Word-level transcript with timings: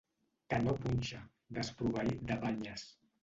Que 0.53 0.57
no 0.67 0.73
punxa, 0.85 1.19
desproveït 1.59 2.23
de 2.31 2.39
banyes. 2.47 2.89